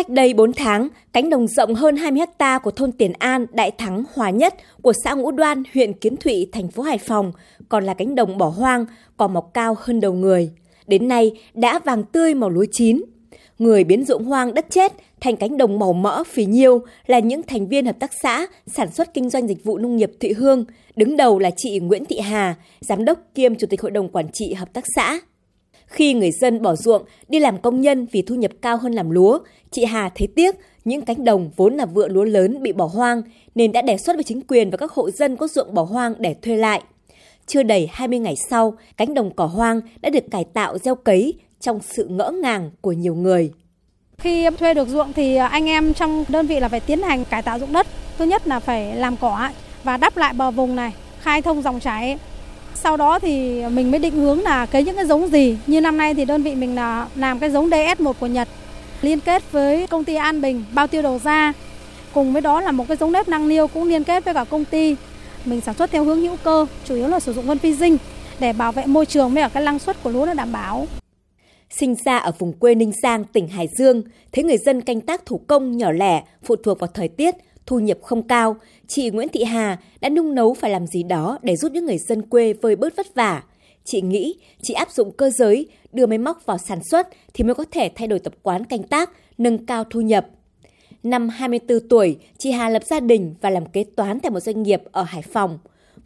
Cách 0.00 0.08
đây 0.08 0.34
4 0.34 0.52
tháng, 0.52 0.88
cánh 1.12 1.30
đồng 1.30 1.46
rộng 1.46 1.74
hơn 1.74 1.96
20 1.96 2.22
ha 2.38 2.58
của 2.58 2.70
thôn 2.70 2.92
Tiền 2.92 3.12
An, 3.18 3.46
Đại 3.52 3.70
Thắng, 3.70 4.04
Hòa 4.14 4.30
Nhất 4.30 4.54
của 4.82 4.92
xã 5.04 5.14
Ngũ 5.14 5.30
Đoan, 5.30 5.62
huyện 5.74 5.92
Kiến 5.92 6.16
Thụy, 6.16 6.48
thành 6.52 6.68
phố 6.68 6.82
Hải 6.82 6.98
Phòng 6.98 7.32
còn 7.68 7.84
là 7.84 7.94
cánh 7.94 8.14
đồng 8.14 8.38
bỏ 8.38 8.48
hoang, 8.48 8.86
cỏ 9.16 9.28
mọc 9.28 9.50
cao 9.54 9.76
hơn 9.80 10.00
đầu 10.00 10.12
người. 10.12 10.50
Đến 10.86 11.08
nay 11.08 11.32
đã 11.54 11.78
vàng 11.78 12.02
tươi 12.04 12.34
màu 12.34 12.50
lúa 12.50 12.64
chín. 12.72 13.02
Người 13.58 13.84
biến 13.84 14.04
ruộng 14.04 14.24
hoang 14.24 14.54
đất 14.54 14.66
chết 14.70 14.92
thành 15.20 15.36
cánh 15.36 15.56
đồng 15.56 15.78
màu 15.78 15.92
mỡ 15.92 16.24
phì 16.24 16.44
nhiêu 16.44 16.82
là 17.06 17.18
những 17.18 17.42
thành 17.42 17.68
viên 17.68 17.86
hợp 17.86 17.98
tác 17.98 18.10
xã 18.22 18.46
sản 18.66 18.92
xuất 18.92 19.14
kinh 19.14 19.30
doanh 19.30 19.48
dịch 19.48 19.64
vụ 19.64 19.78
nông 19.78 19.96
nghiệp 19.96 20.10
Thụy 20.20 20.32
Hương, 20.32 20.64
đứng 20.96 21.16
đầu 21.16 21.38
là 21.38 21.50
chị 21.56 21.78
Nguyễn 21.78 22.04
Thị 22.04 22.18
Hà, 22.18 22.54
giám 22.80 23.04
đốc 23.04 23.18
kiêm 23.34 23.54
chủ 23.54 23.66
tịch 23.66 23.82
hội 23.82 23.90
đồng 23.90 24.08
quản 24.08 24.26
trị 24.32 24.52
hợp 24.52 24.72
tác 24.72 24.84
xã. 24.96 25.20
Khi 25.90 26.14
người 26.14 26.30
dân 26.30 26.62
bỏ 26.62 26.76
ruộng 26.76 27.02
đi 27.28 27.40
làm 27.40 27.58
công 27.58 27.80
nhân 27.80 28.06
vì 28.12 28.22
thu 28.22 28.34
nhập 28.34 28.50
cao 28.62 28.76
hơn 28.76 28.92
làm 28.92 29.10
lúa, 29.10 29.38
chị 29.70 29.84
Hà 29.84 30.10
thấy 30.14 30.28
tiếc 30.36 30.56
những 30.84 31.02
cánh 31.02 31.24
đồng 31.24 31.50
vốn 31.56 31.74
là 31.74 31.86
vựa 31.86 32.08
lúa 32.08 32.24
lớn 32.24 32.62
bị 32.62 32.72
bỏ 32.72 32.86
hoang 32.86 33.22
nên 33.54 33.72
đã 33.72 33.82
đề 33.82 33.96
xuất 33.96 34.16
với 34.16 34.24
chính 34.24 34.40
quyền 34.40 34.70
và 34.70 34.76
các 34.76 34.92
hộ 34.92 35.10
dân 35.10 35.36
có 35.36 35.48
ruộng 35.48 35.74
bỏ 35.74 35.82
hoang 35.82 36.14
để 36.18 36.34
thuê 36.34 36.56
lại. 36.56 36.82
Chưa 37.46 37.62
đầy 37.62 37.88
20 37.92 38.18
ngày 38.18 38.34
sau, 38.50 38.74
cánh 38.96 39.14
đồng 39.14 39.30
cỏ 39.36 39.46
hoang 39.46 39.80
đã 40.00 40.10
được 40.10 40.30
cải 40.30 40.44
tạo 40.44 40.78
gieo 40.78 40.94
cấy 40.94 41.34
trong 41.60 41.80
sự 41.82 42.06
ngỡ 42.08 42.30
ngàng 42.30 42.70
của 42.80 42.92
nhiều 42.92 43.14
người. 43.14 43.50
Khi 44.18 44.50
thuê 44.50 44.74
được 44.74 44.88
ruộng 44.88 45.12
thì 45.12 45.36
anh 45.36 45.66
em 45.66 45.94
trong 45.94 46.24
đơn 46.28 46.46
vị 46.46 46.60
là 46.60 46.68
phải 46.68 46.80
tiến 46.80 47.02
hành 47.02 47.24
cải 47.24 47.42
tạo 47.42 47.58
dụng 47.58 47.72
đất. 47.72 47.86
Thứ 48.18 48.24
nhất 48.24 48.46
là 48.46 48.60
phải 48.60 48.96
làm 48.96 49.16
cỏ 49.16 49.50
và 49.84 49.96
đắp 49.96 50.16
lại 50.16 50.32
bờ 50.32 50.50
vùng 50.50 50.76
này, 50.76 50.92
khai 51.20 51.42
thông 51.42 51.62
dòng 51.62 51.80
chảy. 51.80 52.18
Sau 52.74 52.96
đó 52.96 53.18
thì 53.18 53.62
mình 53.68 53.90
mới 53.90 54.00
định 54.00 54.14
hướng 54.14 54.42
là 54.42 54.66
cấy 54.66 54.84
những 54.84 54.96
cái 54.96 55.06
giống 55.06 55.28
gì. 55.28 55.58
Như 55.66 55.80
năm 55.80 55.96
nay 55.96 56.14
thì 56.14 56.24
đơn 56.24 56.42
vị 56.42 56.54
mình 56.54 56.74
là 56.74 57.08
làm 57.16 57.38
cái 57.38 57.50
giống 57.50 57.70
DS1 57.70 58.12
của 58.12 58.26
Nhật 58.26 58.48
liên 59.02 59.20
kết 59.20 59.52
với 59.52 59.86
công 59.86 60.04
ty 60.04 60.14
An 60.14 60.40
Bình 60.40 60.64
bao 60.74 60.86
tiêu 60.86 61.02
đầu 61.02 61.20
ra. 61.24 61.52
Cùng 62.12 62.32
với 62.32 62.42
đó 62.42 62.60
là 62.60 62.70
một 62.70 62.88
cái 62.88 62.96
giống 62.96 63.12
nếp 63.12 63.28
năng 63.28 63.48
niêu 63.48 63.66
cũng 63.66 63.88
liên 63.88 64.04
kết 64.04 64.24
với 64.24 64.34
cả 64.34 64.44
công 64.44 64.64
ty. 64.64 64.96
Mình 65.44 65.60
sản 65.60 65.74
xuất 65.74 65.90
theo 65.90 66.04
hướng 66.04 66.20
hữu 66.20 66.36
cơ, 66.44 66.66
chủ 66.84 66.94
yếu 66.94 67.08
là 67.08 67.20
sử 67.20 67.32
dụng 67.32 67.46
phân 67.46 67.58
vi 67.58 67.76
sinh 67.76 67.96
để 68.40 68.52
bảo 68.52 68.72
vệ 68.72 68.86
môi 68.86 69.06
trường 69.06 69.34
với 69.34 69.42
cả 69.42 69.48
cái 69.48 69.62
năng 69.62 69.78
suất 69.78 70.02
của 70.02 70.10
lúa 70.10 70.26
nó 70.26 70.34
đảm 70.34 70.52
bảo. 70.52 70.86
Sinh 71.70 71.94
ra 72.04 72.18
ở 72.18 72.32
vùng 72.38 72.52
quê 72.52 72.74
Ninh 72.74 72.92
Giang, 73.02 73.24
tỉnh 73.24 73.48
Hải 73.48 73.68
Dương, 73.78 74.02
thấy 74.32 74.44
người 74.44 74.58
dân 74.58 74.80
canh 74.80 75.00
tác 75.00 75.26
thủ 75.26 75.40
công 75.46 75.76
nhỏ 75.76 75.92
lẻ, 75.92 76.22
phụ 76.42 76.56
thuộc 76.56 76.80
vào 76.80 76.90
thời 76.94 77.08
tiết, 77.08 77.34
thu 77.70 77.78
nhập 77.78 77.98
không 78.02 78.22
cao, 78.22 78.56
chị 78.86 79.10
Nguyễn 79.10 79.28
Thị 79.28 79.44
Hà 79.44 79.78
đã 80.00 80.08
nung 80.08 80.34
nấu 80.34 80.54
phải 80.54 80.70
làm 80.70 80.86
gì 80.86 81.02
đó 81.02 81.38
để 81.42 81.56
giúp 81.56 81.72
những 81.72 81.86
người 81.86 81.98
dân 81.98 82.22
quê 82.22 82.52
vơi 82.52 82.76
bớt 82.76 82.96
vất 82.96 83.14
vả. 83.14 83.42
Chị 83.84 84.00
nghĩ 84.00 84.34
chị 84.62 84.74
áp 84.74 84.90
dụng 84.90 85.12
cơ 85.12 85.30
giới, 85.30 85.66
đưa 85.92 86.06
máy 86.06 86.18
móc 86.18 86.46
vào 86.46 86.58
sản 86.58 86.78
xuất 86.84 87.08
thì 87.34 87.44
mới 87.44 87.54
có 87.54 87.64
thể 87.70 87.90
thay 87.94 88.08
đổi 88.08 88.18
tập 88.18 88.34
quán 88.42 88.64
canh 88.64 88.82
tác, 88.82 89.10
nâng 89.38 89.66
cao 89.66 89.84
thu 89.84 90.00
nhập. 90.00 90.26
Năm 91.02 91.28
24 91.28 91.88
tuổi, 91.88 92.16
chị 92.38 92.50
Hà 92.50 92.68
lập 92.68 92.82
gia 92.84 93.00
đình 93.00 93.34
và 93.40 93.50
làm 93.50 93.66
kế 93.66 93.84
toán 93.84 94.20
tại 94.20 94.30
một 94.30 94.40
doanh 94.40 94.62
nghiệp 94.62 94.82
ở 94.92 95.02
Hải 95.02 95.22
Phòng. 95.22 95.58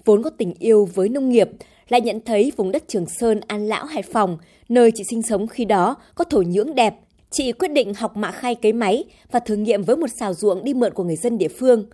Vốn 0.05 0.23
có 0.23 0.31
tình 0.31 0.55
yêu 0.59 0.89
với 0.95 1.09
nông 1.09 1.29
nghiệp, 1.29 1.49
lại 1.89 2.01
nhận 2.01 2.21
thấy 2.21 2.53
vùng 2.57 2.73
đất 2.73 2.85
Trường 2.89 3.07
Sơn, 3.07 3.41
An 3.47 3.67
Lão, 3.67 3.85
Hải 3.85 4.03
Phòng, 4.03 4.39
nơi 4.69 4.91
chị 4.95 5.05
sinh 5.11 5.23
sống 5.23 5.47
khi 5.47 5.65
đó 5.65 5.97
có 6.15 6.25
thổ 6.25 6.43
nhưỡng 6.43 6.75
đẹp. 6.75 6.95
Chị 7.37 7.53
quyết 7.53 7.73
định 7.73 7.95
học 7.95 8.17
mạ 8.17 8.31
khay 8.31 8.55
cấy 8.55 8.73
máy 8.73 9.05
và 9.31 9.41
thử 9.41 9.57
nghiệm 9.57 9.83
với 9.83 9.97
một 9.97 10.07
xào 10.21 10.35
ruộng 10.35 10.65
đi 10.65 10.75
mượn 10.75 10.95
của 10.95 11.05
người 11.05 11.17
dân 11.17 11.39
địa 11.39 11.49
phương. 11.49 11.85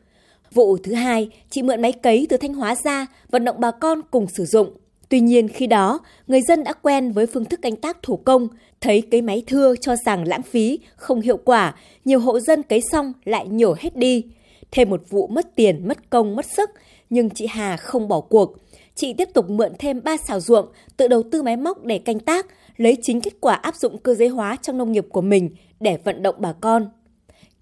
Vụ 0.52 0.76
thứ 0.76 0.92
hai, 0.92 1.28
chị 1.50 1.62
mượn 1.62 1.82
máy 1.82 1.92
cấy 1.92 2.26
từ 2.28 2.36
Thanh 2.36 2.54
Hóa 2.54 2.74
ra, 2.84 3.06
vận 3.30 3.44
động 3.44 3.56
bà 3.58 3.70
con 3.70 4.00
cùng 4.10 4.26
sử 4.28 4.44
dụng. 4.44 4.70
Tuy 5.08 5.20
nhiên 5.20 5.48
khi 5.48 5.66
đó, 5.66 6.00
người 6.26 6.42
dân 6.42 6.64
đã 6.64 6.72
quen 6.72 7.12
với 7.12 7.26
phương 7.26 7.44
thức 7.44 7.62
canh 7.62 7.76
tác 7.76 8.02
thủ 8.02 8.16
công, 8.16 8.48
thấy 8.80 9.02
cấy 9.10 9.22
máy 9.22 9.42
thưa 9.46 9.74
cho 9.80 9.96
rằng 10.06 10.28
lãng 10.28 10.42
phí, 10.42 10.78
không 10.96 11.20
hiệu 11.20 11.36
quả, 11.36 11.74
nhiều 12.04 12.20
hộ 12.20 12.40
dân 12.40 12.62
cấy 12.62 12.80
xong 12.92 13.12
lại 13.24 13.48
nhổ 13.48 13.74
hết 13.78 13.96
đi. 13.96 14.24
Thêm 14.70 14.90
một 14.90 15.02
vụ 15.10 15.26
mất 15.26 15.56
tiền, 15.56 15.88
mất 15.88 16.10
công, 16.10 16.36
mất 16.36 16.46
sức, 16.56 16.70
nhưng 17.10 17.30
chị 17.30 17.46
Hà 17.46 17.76
không 17.76 18.08
bỏ 18.08 18.20
cuộc. 18.20 18.56
Chị 18.94 19.12
tiếp 19.12 19.28
tục 19.34 19.50
mượn 19.50 19.72
thêm 19.78 20.02
3 20.04 20.16
xào 20.16 20.40
ruộng, 20.40 20.66
tự 20.96 21.08
đầu 21.08 21.22
tư 21.22 21.42
máy 21.42 21.56
móc 21.56 21.84
để 21.84 21.98
canh 21.98 22.18
tác, 22.18 22.46
lấy 22.76 22.96
chính 23.02 23.20
kết 23.20 23.34
quả 23.40 23.54
áp 23.54 23.76
dụng 23.76 23.98
cơ 23.98 24.14
giới 24.14 24.28
hóa 24.28 24.56
trong 24.62 24.78
nông 24.78 24.92
nghiệp 24.92 25.06
của 25.08 25.20
mình 25.20 25.50
để 25.80 25.98
vận 26.04 26.22
động 26.22 26.34
bà 26.38 26.52
con. 26.52 26.90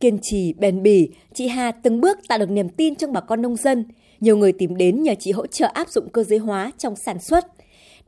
Kiên 0.01 0.19
trì, 0.23 0.53
bền 0.53 0.83
bỉ, 0.83 1.11
chị 1.35 1.47
Hà 1.49 1.71
từng 1.71 2.01
bước 2.01 2.19
tạo 2.29 2.39
được 2.39 2.51
niềm 2.51 2.69
tin 2.69 2.95
trong 2.95 3.13
bà 3.13 3.21
con 3.21 3.43
nông 3.43 3.57
dân. 3.57 3.85
Nhiều 4.21 4.37
người 4.37 4.53
tìm 4.53 4.77
đến 4.77 5.03
nhờ 5.03 5.15
chị 5.19 5.33
hỗ 5.33 5.47
trợ 5.47 5.67
áp 5.75 5.89
dụng 5.89 6.09
cơ 6.09 6.25
giới 6.25 6.39
hóa 6.39 6.73
trong 6.79 6.97
sản 6.97 7.19
xuất. 7.21 7.47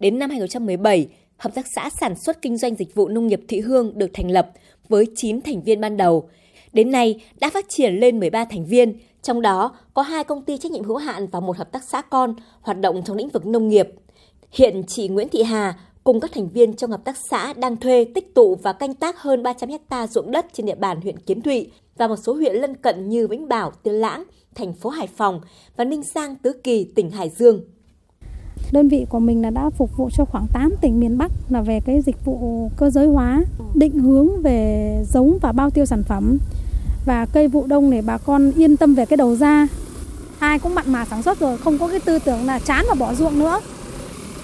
Đến 0.00 0.18
năm 0.18 0.30
2017, 0.30 1.08
Hợp 1.40 1.54
tác 1.54 1.66
xã 1.74 1.90
Sản 2.00 2.14
xuất 2.14 2.42
Kinh 2.42 2.56
doanh 2.56 2.74
Dịch 2.74 2.94
vụ 2.94 3.08
Nông 3.08 3.26
nghiệp 3.26 3.40
Thị 3.48 3.60
Hương 3.60 3.98
được 3.98 4.10
thành 4.14 4.30
lập 4.30 4.50
với 4.88 5.06
9 5.16 5.40
thành 5.40 5.62
viên 5.62 5.80
ban 5.80 5.96
đầu. 5.96 6.28
Đến 6.72 6.90
nay 6.90 7.20
đã 7.40 7.50
phát 7.50 7.66
triển 7.68 7.94
lên 7.94 8.20
13 8.20 8.44
thành 8.44 8.66
viên, 8.66 8.98
trong 9.22 9.40
đó 9.42 9.72
có 9.94 10.02
hai 10.02 10.24
công 10.24 10.42
ty 10.42 10.58
trách 10.58 10.72
nhiệm 10.72 10.84
hữu 10.84 10.96
hạn 10.96 11.26
và 11.26 11.40
một 11.40 11.56
hợp 11.56 11.72
tác 11.72 11.84
xã 11.84 12.02
con 12.02 12.34
hoạt 12.60 12.80
động 12.80 13.02
trong 13.04 13.16
lĩnh 13.16 13.28
vực 13.28 13.46
nông 13.46 13.68
nghiệp. 13.68 13.88
Hiện 14.50 14.82
chị 14.86 15.08
Nguyễn 15.08 15.28
Thị 15.28 15.42
Hà 15.42 15.78
cùng 16.04 16.20
các 16.20 16.30
thành 16.34 16.48
viên 16.48 16.74
trong 16.74 16.90
hợp 16.90 17.04
tác 17.04 17.16
xã 17.30 17.52
đang 17.52 17.76
thuê, 17.76 18.04
tích 18.14 18.34
tụ 18.34 18.54
và 18.54 18.72
canh 18.72 18.94
tác 18.94 19.18
hơn 19.18 19.42
300 19.42 19.70
ha 19.90 20.06
ruộng 20.06 20.30
đất 20.30 20.46
trên 20.52 20.66
địa 20.66 20.74
bàn 20.74 21.00
huyện 21.00 21.18
Kiến 21.18 21.40
Thụy 21.40 21.70
và 21.96 22.08
một 22.08 22.16
số 22.16 22.34
huyện 22.34 22.56
lân 22.56 22.74
cận 22.74 23.08
như 23.08 23.28
Vĩnh 23.28 23.48
Bảo, 23.48 23.72
Tiên 23.82 23.94
Lãng, 23.94 24.24
thành 24.54 24.72
phố 24.72 24.90
Hải 24.90 25.06
Phòng 25.06 25.40
và 25.76 25.84
Ninh 25.84 26.02
Giang, 26.14 26.36
Tứ 26.36 26.52
Kỳ, 26.52 26.84
tỉnh 26.84 27.10
Hải 27.10 27.30
Dương. 27.30 27.60
Đơn 28.72 28.88
vị 28.88 29.06
của 29.10 29.18
mình 29.18 29.42
là 29.42 29.50
đã 29.50 29.70
phục 29.70 29.96
vụ 29.96 30.08
cho 30.12 30.24
khoảng 30.24 30.46
8 30.52 30.72
tỉnh 30.80 31.00
miền 31.00 31.18
Bắc 31.18 31.32
là 31.48 31.62
về 31.62 31.80
cái 31.86 32.00
dịch 32.00 32.24
vụ 32.24 32.68
cơ 32.76 32.90
giới 32.90 33.06
hóa, 33.06 33.44
định 33.74 33.98
hướng 33.98 34.42
về 34.42 35.02
giống 35.12 35.38
và 35.42 35.52
bao 35.52 35.70
tiêu 35.70 35.84
sản 35.86 36.02
phẩm 36.02 36.38
và 37.06 37.26
cây 37.32 37.48
vụ 37.48 37.66
đông 37.66 37.90
để 37.90 38.02
bà 38.02 38.18
con 38.18 38.52
yên 38.56 38.76
tâm 38.76 38.94
về 38.94 39.06
cái 39.06 39.16
đầu 39.16 39.36
ra. 39.36 39.68
Ai 40.38 40.58
cũng 40.58 40.74
mặn 40.74 40.92
mà 40.92 41.04
sản 41.04 41.22
xuất 41.22 41.40
rồi, 41.40 41.58
không 41.58 41.78
có 41.78 41.88
cái 41.88 42.00
tư 42.00 42.18
tưởng 42.18 42.46
là 42.46 42.58
chán 42.58 42.84
và 42.88 42.94
bỏ 42.94 43.14
ruộng 43.14 43.38
nữa. 43.38 43.60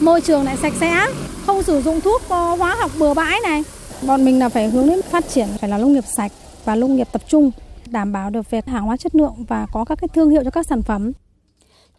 Môi 0.00 0.20
trường 0.20 0.44
lại 0.44 0.56
sạch 0.56 0.72
sẽ, 0.80 1.06
không 1.46 1.62
sử 1.62 1.80
dụng 1.80 2.00
thuốc 2.00 2.22
hóa 2.28 2.76
học 2.78 2.90
bừa 2.98 3.14
bãi 3.14 3.40
này. 3.42 3.64
Bọn 4.06 4.24
mình 4.24 4.38
là 4.38 4.48
phải 4.48 4.70
hướng 4.70 4.88
đến 4.88 5.00
phát 5.02 5.28
triển 5.28 5.48
phải 5.60 5.70
là 5.70 5.78
nông 5.78 5.92
nghiệp 5.92 6.04
sạch 6.16 6.32
và 6.64 6.74
nông 6.74 6.96
nghiệp 6.96 7.08
tập 7.12 7.22
trung, 7.28 7.50
đảm 7.90 8.12
bảo 8.12 8.30
được 8.30 8.50
về 8.50 8.60
hàng 8.66 8.84
hóa 8.84 8.96
chất 8.96 9.14
lượng 9.14 9.44
và 9.48 9.66
có 9.72 9.84
các 9.84 9.98
cái 10.00 10.08
thương 10.14 10.30
hiệu 10.30 10.44
cho 10.44 10.50
các 10.50 10.66
sản 10.66 10.82
phẩm. 10.82 11.12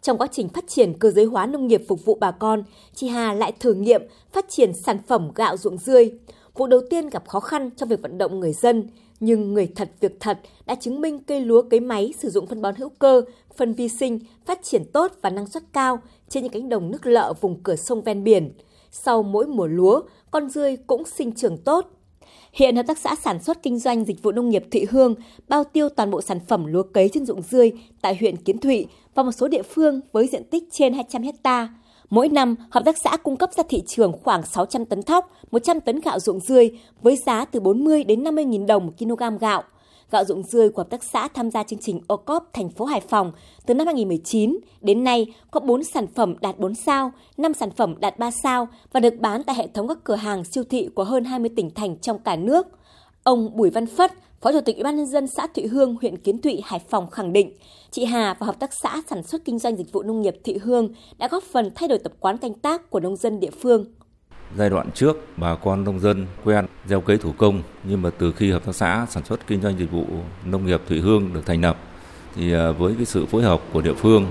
Trong 0.02 0.18
quá 0.18 0.26
trình 0.32 0.48
phát 0.48 0.64
triển 0.68 0.98
cơ 0.98 1.10
giới 1.10 1.24
hóa 1.24 1.46
nông 1.46 1.66
nghiệp 1.66 1.82
phục 1.88 2.04
vụ 2.04 2.16
bà 2.20 2.30
con, 2.30 2.62
chị 2.94 3.08
Hà 3.08 3.32
lại 3.32 3.52
thử 3.60 3.74
nghiệm 3.74 4.02
phát 4.32 4.44
triển 4.48 4.72
sản 4.86 4.98
phẩm 5.08 5.30
gạo 5.34 5.56
ruộng 5.56 5.78
dươi. 5.78 6.10
Vụ 6.54 6.66
đầu 6.66 6.80
tiên 6.90 7.08
gặp 7.08 7.28
khó 7.28 7.40
khăn 7.40 7.70
trong 7.76 7.88
việc 7.88 8.02
vận 8.02 8.18
động 8.18 8.40
người 8.40 8.52
dân, 8.52 8.88
nhưng 9.20 9.54
người 9.54 9.66
thật 9.66 9.90
việc 10.00 10.20
thật 10.20 10.38
đã 10.66 10.74
chứng 10.74 11.00
minh 11.00 11.18
cây 11.18 11.40
lúa 11.40 11.62
cấy 11.62 11.80
máy 11.80 12.14
sử 12.18 12.30
dụng 12.30 12.46
phân 12.46 12.62
bón 12.62 12.74
hữu 12.74 12.88
cơ, 12.88 13.22
phân 13.56 13.74
vi 13.74 13.88
sinh 13.88 14.18
phát 14.46 14.62
triển 14.62 14.84
tốt 14.92 15.12
và 15.22 15.30
năng 15.30 15.46
suất 15.46 15.62
cao 15.72 16.00
trên 16.28 16.42
những 16.42 16.52
cánh 16.52 16.68
đồng 16.68 16.90
nước 16.90 17.06
lợ 17.06 17.34
vùng 17.40 17.62
cửa 17.62 17.76
sông 17.76 18.02
ven 18.02 18.24
biển. 18.24 18.52
Sau 18.90 19.22
mỗi 19.22 19.46
mùa 19.46 19.66
lúa, 19.66 20.02
con 20.30 20.48
dươi 20.50 20.76
cũng 20.86 21.04
sinh 21.04 21.32
trưởng 21.32 21.58
tốt. 21.58 21.90
Hiện 22.52 22.76
Hợp 22.76 22.86
tác 22.86 22.98
xã 22.98 23.14
sản 23.24 23.42
xuất 23.42 23.62
kinh 23.62 23.78
doanh 23.78 24.04
dịch 24.04 24.22
vụ 24.22 24.32
nông 24.32 24.48
nghiệp 24.48 24.64
Thụy 24.70 24.86
Hương 24.90 25.14
bao 25.48 25.64
tiêu 25.64 25.88
toàn 25.88 26.10
bộ 26.10 26.20
sản 26.20 26.40
phẩm 26.48 26.66
lúa 26.66 26.82
cấy 26.82 27.08
trên 27.12 27.26
ruộng 27.26 27.42
dươi 27.42 27.72
tại 28.02 28.16
huyện 28.20 28.36
Kiến 28.36 28.58
Thụy 28.58 28.86
và 29.14 29.22
một 29.22 29.32
số 29.32 29.48
địa 29.48 29.62
phương 29.62 30.00
với 30.12 30.26
diện 30.26 30.44
tích 30.44 30.64
trên 30.70 30.94
200 30.94 31.22
hecta. 31.22 31.68
Mỗi 32.10 32.28
năm, 32.28 32.54
hợp 32.70 32.82
tác 32.84 32.96
xã 33.04 33.16
cung 33.16 33.36
cấp 33.36 33.50
ra 33.52 33.62
thị 33.68 33.82
trường 33.86 34.12
khoảng 34.22 34.42
600 34.46 34.84
tấn 34.84 35.02
thóc, 35.02 35.30
100 35.50 35.80
tấn 35.80 36.00
gạo 36.00 36.20
ruộng 36.20 36.40
dươi 36.40 36.70
với 37.02 37.16
giá 37.26 37.44
từ 37.44 37.60
40 37.60 38.04
đến 38.04 38.24
50 38.24 38.44
000 38.44 38.66
đồng 38.66 38.86
một 38.86 38.92
kg 38.98 39.38
gạo. 39.40 39.62
Gạo 40.10 40.24
ruộng 40.24 40.42
dươi 40.42 40.70
của 40.70 40.82
hợp 40.82 40.90
tác 40.90 41.04
xã 41.04 41.28
tham 41.28 41.50
gia 41.50 41.62
chương 41.62 41.78
trình 41.78 42.00
OCOP 42.06 42.52
thành 42.52 42.70
phố 42.70 42.84
Hải 42.84 43.00
Phòng 43.00 43.32
từ 43.66 43.74
năm 43.74 43.86
2019 43.86 44.58
đến 44.80 45.04
nay 45.04 45.26
có 45.50 45.60
4 45.60 45.84
sản 45.84 46.06
phẩm 46.06 46.34
đạt 46.40 46.58
4 46.58 46.74
sao, 46.74 47.12
5 47.36 47.54
sản 47.54 47.70
phẩm 47.70 47.94
đạt 48.00 48.18
3 48.18 48.30
sao 48.42 48.68
và 48.92 49.00
được 49.00 49.14
bán 49.20 49.42
tại 49.42 49.56
hệ 49.56 49.66
thống 49.66 49.88
các 49.88 49.98
cửa 50.04 50.16
hàng 50.16 50.44
siêu 50.44 50.64
thị 50.70 50.88
của 50.94 51.04
hơn 51.04 51.24
20 51.24 51.50
tỉnh 51.56 51.70
thành 51.70 51.96
trong 51.98 52.18
cả 52.18 52.36
nước. 52.36 52.66
Ông 53.22 53.56
Bùi 53.56 53.70
Văn 53.70 53.86
Phất, 53.86 54.12
Phó 54.42 54.52
Chủ 54.52 54.60
tịch 54.60 54.76
Ủy 54.76 54.84
ban 54.84 54.96
nhân 54.96 55.06
dân 55.06 55.26
xã 55.26 55.46
Thụy 55.54 55.66
Hương, 55.66 55.96
huyện 56.00 56.18
Kiến 56.18 56.40
Thụy, 56.42 56.62
Hải 56.64 56.80
Phòng 56.90 57.10
khẳng 57.10 57.32
định, 57.32 57.52
chị 57.90 58.04
Hà 58.04 58.34
và 58.38 58.46
hợp 58.46 58.60
tác 58.60 58.70
xã 58.82 59.02
sản 59.06 59.22
xuất 59.22 59.44
kinh 59.44 59.58
doanh 59.58 59.76
dịch 59.76 59.92
vụ 59.92 60.02
nông 60.02 60.22
nghiệp 60.22 60.36
Thụy 60.44 60.58
Hương 60.58 60.88
đã 61.18 61.28
góp 61.28 61.42
phần 61.52 61.70
thay 61.74 61.88
đổi 61.88 61.98
tập 61.98 62.12
quán 62.20 62.38
canh 62.38 62.54
tác 62.54 62.90
của 62.90 63.00
nông 63.00 63.16
dân 63.16 63.40
địa 63.40 63.50
phương. 63.62 63.84
Giai 64.56 64.70
đoạn 64.70 64.90
trước, 64.94 65.16
bà 65.36 65.54
con 65.54 65.84
nông 65.84 66.00
dân 66.00 66.26
quen 66.44 66.66
gieo 66.88 67.00
cấy 67.00 67.16
thủ 67.16 67.32
công, 67.38 67.62
nhưng 67.84 68.02
mà 68.02 68.10
từ 68.18 68.32
khi 68.32 68.50
hợp 68.50 68.64
tác 68.64 68.74
xã 68.74 69.06
sản 69.10 69.24
xuất 69.24 69.46
kinh 69.46 69.60
doanh 69.60 69.78
dịch 69.78 69.90
vụ 69.90 70.04
nông 70.44 70.66
nghiệp 70.66 70.82
Thụy 70.88 71.00
Hương 71.00 71.30
được 71.34 71.46
thành 71.46 71.62
lập, 71.62 71.76
thì 72.34 72.52
à, 72.52 72.70
với 72.70 72.94
cái 72.96 73.04
sự 73.04 73.26
phối 73.26 73.42
hợp 73.42 73.60
của 73.72 73.80
địa 73.80 73.94
phương, 73.94 74.26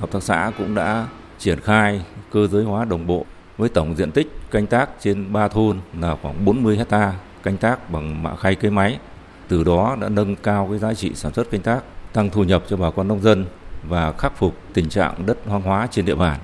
hợp 0.00 0.10
tác 0.12 0.22
xã 0.22 0.52
cũng 0.58 0.74
đã 0.74 1.08
triển 1.38 1.60
khai 1.60 2.04
cơ 2.32 2.46
giới 2.46 2.64
hóa 2.64 2.84
đồng 2.84 3.06
bộ 3.06 3.24
với 3.58 3.68
tổng 3.68 3.94
diện 3.96 4.12
tích 4.12 4.28
canh 4.50 4.66
tác 4.66 4.90
trên 5.00 5.32
3 5.32 5.48
thôn 5.48 5.78
là 6.00 6.16
khoảng 6.22 6.44
40 6.44 6.76
hecta 6.76 7.14
canh 7.42 7.56
tác 7.56 7.90
bằng 7.90 8.22
mạ 8.22 8.36
khay 8.36 8.54
cây 8.54 8.70
máy. 8.70 8.98
Từ 9.50 9.64
đó 9.64 9.96
đã 10.00 10.08
nâng 10.08 10.36
cao 10.36 10.66
cái 10.70 10.78
giá 10.78 10.94
trị 10.94 11.10
sản 11.14 11.34
xuất 11.34 11.50
canh 11.50 11.62
tác, 11.62 11.82
tăng 12.12 12.30
thu 12.30 12.44
nhập 12.44 12.62
cho 12.68 12.76
bà 12.76 12.90
con 12.90 13.08
nông 13.08 13.22
dân 13.22 13.46
và 13.88 14.12
khắc 14.12 14.38
phục 14.38 14.54
tình 14.74 14.88
trạng 14.88 15.26
đất 15.26 15.38
hoang 15.46 15.62
hóa 15.62 15.88
trên 15.90 16.04
địa 16.04 16.14
bàn. 16.14 16.40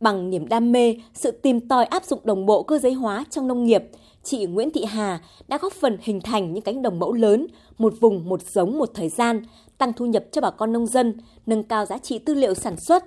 Bằng 0.00 0.30
niềm 0.30 0.48
đam 0.48 0.72
mê, 0.72 0.96
sự 1.14 1.30
tìm 1.30 1.68
tòi 1.68 1.84
áp 1.84 2.04
dụng 2.04 2.20
đồng 2.24 2.46
bộ 2.46 2.62
cơ 2.62 2.78
giới 2.78 2.92
hóa 2.92 3.24
trong 3.30 3.48
nông 3.48 3.64
nghiệp, 3.64 3.82
chị 4.22 4.46
Nguyễn 4.46 4.70
Thị 4.70 4.84
Hà 4.84 5.20
đã 5.48 5.58
góp 5.58 5.72
phần 5.72 5.98
hình 6.00 6.20
thành 6.20 6.52
những 6.52 6.62
cánh 6.62 6.82
đồng 6.82 6.98
mẫu 6.98 7.12
lớn, 7.12 7.46
một 7.78 7.94
vùng 8.00 8.28
một 8.28 8.40
giống 8.42 8.78
một 8.78 8.90
thời 8.94 9.08
gian, 9.08 9.42
tăng 9.78 9.92
thu 9.92 10.06
nhập 10.06 10.24
cho 10.32 10.40
bà 10.40 10.50
con 10.50 10.72
nông 10.72 10.86
dân, 10.86 11.14
nâng 11.46 11.62
cao 11.62 11.86
giá 11.86 11.98
trị 11.98 12.18
tư 12.18 12.34
liệu 12.34 12.54
sản 12.54 12.76
xuất. 12.86 13.04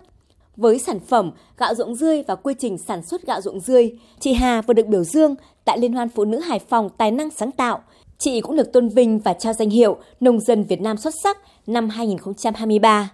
Với 0.58 0.80
sản 0.80 1.00
phẩm 1.00 1.32
gạo 1.58 1.76
ruộng 1.76 1.96
dươi 1.96 2.24
và 2.28 2.36
quy 2.36 2.54
trình 2.60 2.78
sản 2.78 3.02
xuất 3.06 3.28
gạo 3.28 3.42
ruộng 3.42 3.60
dươi, 3.60 4.00
chị 4.20 4.34
Hà 4.34 4.62
vừa 4.62 4.74
được 4.74 4.88
biểu 4.88 5.04
dương 5.04 5.36
tại 5.66 5.80
Liên 5.80 5.94
hoan 5.94 6.10
Phụ 6.10 6.26
nữ 6.26 6.40
Hải 6.40 6.60
Phòng 6.60 6.90
tài 6.98 7.12
năng 7.12 7.30
sáng 7.32 7.52
tạo. 7.52 7.84
Chị 8.18 8.42
cũng 8.42 8.56
được 8.56 8.74
tôn 8.74 8.90
vinh 8.90 9.20
và 9.20 9.34
trao 9.34 9.54
danh 9.54 9.70
hiệu 9.70 9.98
Nông 10.20 10.40
dân 10.40 10.64
Việt 10.64 10.82
Nam 10.82 10.98
xuất 10.98 11.14
sắc 11.24 11.38
năm 11.68 11.90
2023. 11.90 13.10